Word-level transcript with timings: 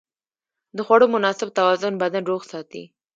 د 0.77 0.77
خوړو 0.85 1.05
مناسب 1.15 1.49
توازن 1.59 1.93
بدن 2.03 2.23
روغ 2.31 2.41
ساتي. 2.51 2.83